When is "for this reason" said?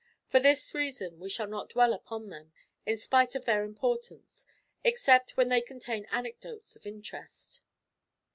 0.25-1.19